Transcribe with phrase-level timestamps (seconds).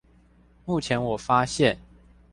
[0.65, 1.77] 目前我發現